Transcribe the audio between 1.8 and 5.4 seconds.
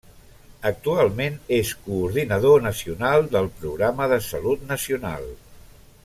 Coordinador Nacional del Programa de Salut Nacional.